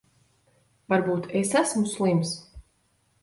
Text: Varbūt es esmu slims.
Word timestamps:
Varbūt 0.93 1.27
es 1.41 1.53
esmu 1.61 1.83
slims. 1.91 2.31